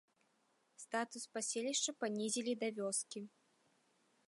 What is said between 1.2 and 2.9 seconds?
паселішча панізілі да